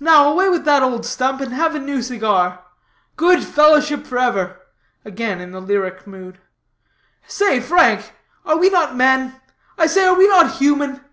[0.00, 2.64] Now away with that stump, and have a new cigar.
[3.14, 4.60] Good fellowship forever!"
[5.04, 6.38] again in the lyric mood,
[7.28, 8.12] "Say, Frank,
[8.44, 9.40] are we not men?
[9.78, 11.04] I say are we not human?